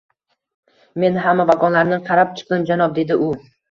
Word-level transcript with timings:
Men 1.03 1.21
hamma 1.27 1.47
vagonlarni 1.53 2.03
qarab 2.11 2.35
chiqdim, 2.43 2.69
janob,– 2.75 2.95
dedi 3.01 3.25
u. 3.33 3.35